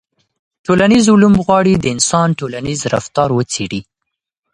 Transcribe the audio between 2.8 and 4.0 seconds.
رفتار وڅېړي.